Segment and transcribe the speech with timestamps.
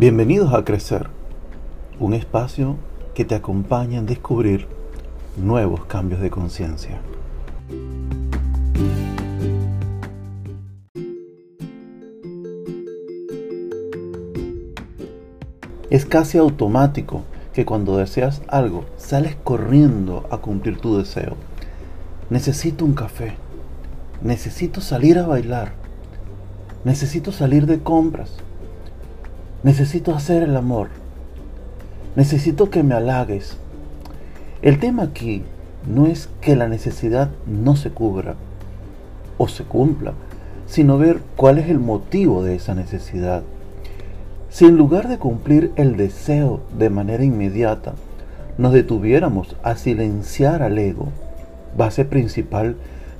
[0.00, 1.08] Bienvenidos a Crecer,
[1.98, 2.78] un espacio
[3.14, 4.66] que te acompaña en descubrir
[5.36, 7.02] nuevos cambios de conciencia.
[15.90, 21.36] Es casi automático que cuando deseas algo sales corriendo a cumplir tu deseo.
[22.30, 23.34] Necesito un café.
[24.22, 25.74] Necesito salir a bailar.
[26.84, 28.38] Necesito salir de compras.
[29.62, 30.88] Necesito hacer el amor.
[32.16, 33.58] Necesito que me halagues.
[34.62, 35.42] El tema aquí
[35.86, 38.36] no es que la necesidad no se cubra
[39.36, 40.14] o se cumpla,
[40.66, 43.42] sino ver cuál es el motivo de esa necesidad.
[44.48, 47.92] Si en lugar de cumplir el deseo de manera inmediata,
[48.56, 51.08] nos detuviéramos a silenciar al ego,
[51.76, 52.76] base principal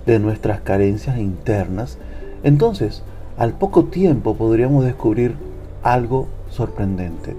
[0.07, 1.99] de nuestras carencias internas,
[2.45, 3.03] entonces
[3.37, 5.35] al poco tiempo podríamos descubrir
[5.83, 7.37] algo sorprendente.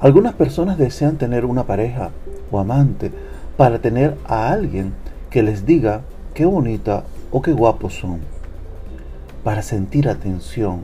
[0.00, 2.10] Algunas personas desean tener una pareja
[2.50, 3.12] o amante
[3.56, 4.92] para tener a alguien
[5.30, 6.02] que les diga
[6.34, 8.20] qué bonita o qué guapos son,
[9.42, 10.82] para sentir atención,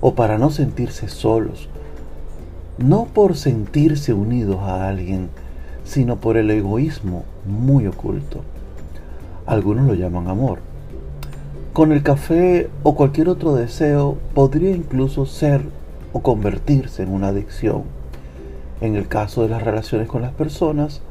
[0.00, 1.68] o para no sentirse solos,
[2.78, 5.30] no por sentirse unidos a alguien,
[5.84, 8.42] sino por el egoísmo muy oculto.
[9.46, 10.58] Algunos lo llaman amor.
[11.76, 15.60] Con el café o cualquier otro deseo podría incluso ser
[16.14, 17.82] o convertirse en una adicción.
[18.80, 21.02] En el caso de las relaciones con las personas,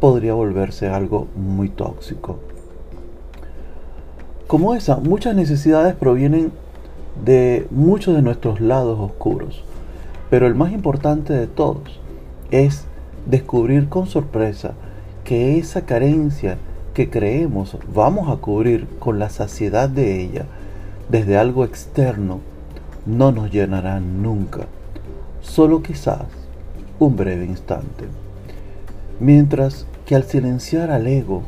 [0.00, 2.40] podría volverse algo muy tóxico.
[4.48, 6.50] Como esa, muchas necesidades provienen
[7.24, 9.62] de muchos de nuestros lados oscuros.
[10.30, 12.00] Pero el más importante de todos
[12.50, 12.86] es
[13.24, 14.72] descubrir con sorpresa
[15.22, 16.58] que esa carencia
[16.98, 20.46] que creemos vamos a cubrir con la saciedad de ella
[21.08, 22.40] desde algo externo
[23.06, 24.66] no nos llenará nunca,
[25.40, 26.24] solo quizás
[26.98, 28.06] un breve instante.
[29.20, 31.44] Mientras que al silenciar al ego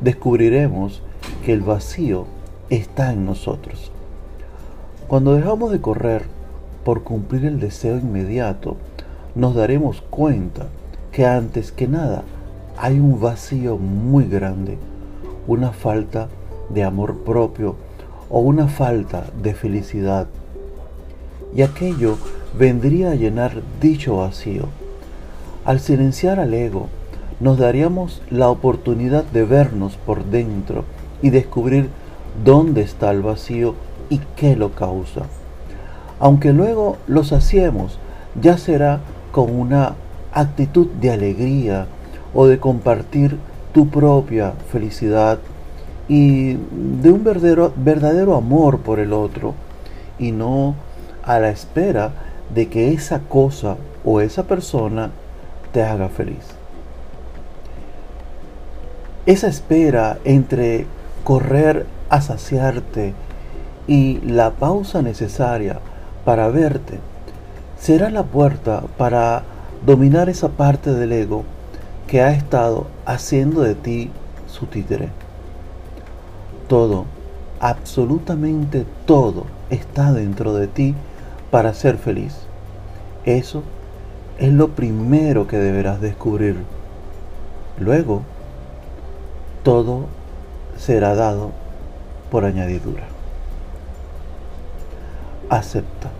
[0.00, 1.02] descubriremos
[1.44, 2.24] que el vacío
[2.70, 3.92] está en nosotros.
[5.06, 6.22] Cuando dejamos de correr
[6.82, 8.78] por cumplir el deseo inmediato,
[9.34, 10.68] nos daremos cuenta
[11.12, 12.22] que antes que nada
[12.78, 14.78] hay un vacío muy grande,
[15.46, 16.28] una falta
[16.70, 17.76] de amor propio
[18.30, 20.26] o una falta de felicidad.
[21.54, 22.16] Y aquello
[22.58, 24.68] vendría a llenar dicho vacío.
[25.64, 26.88] Al silenciar al ego,
[27.40, 30.84] nos daríamos la oportunidad de vernos por dentro
[31.22, 31.88] y descubrir
[32.44, 33.74] dónde está el vacío
[34.08, 35.22] y qué lo causa.
[36.20, 37.98] Aunque luego lo saciemos,
[38.40, 39.00] ya será
[39.32, 39.94] con una
[40.32, 41.86] actitud de alegría
[42.34, 43.38] o de compartir
[43.74, 45.38] tu propia felicidad
[46.08, 49.54] y de un verdadero, verdadero amor por el otro
[50.18, 50.76] y no
[51.24, 52.12] a la espera
[52.54, 55.10] de que esa cosa o esa persona
[55.72, 56.44] te haga feliz.
[59.26, 60.86] Esa espera entre
[61.24, 63.12] correr a saciarte
[63.88, 65.80] y la pausa necesaria
[66.24, 67.00] para verte
[67.78, 69.42] será la puerta para
[69.84, 71.44] dominar esa parte del ego
[72.06, 74.10] que ha estado haciendo de ti
[74.46, 75.08] su títere.
[76.68, 77.06] Todo,
[77.60, 80.94] absolutamente todo está dentro de ti
[81.50, 82.34] para ser feliz.
[83.24, 83.62] Eso
[84.38, 86.56] es lo primero que deberás descubrir.
[87.78, 88.22] Luego,
[89.62, 90.06] todo
[90.76, 91.52] será dado
[92.30, 93.14] por añadidura
[95.48, 96.10] acepta,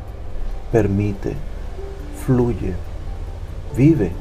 [0.72, 1.34] permite,
[2.24, 2.74] fluye,
[3.76, 4.12] vive.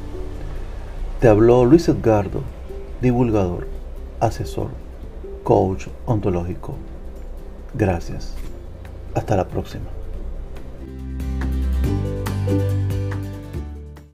[1.20, 2.42] Te habló Luis Edgardo,
[3.00, 3.66] divulgador,
[4.20, 4.68] asesor,
[5.42, 6.74] coach ontológico.
[7.72, 8.34] Gracias.
[9.14, 9.86] Hasta la próxima.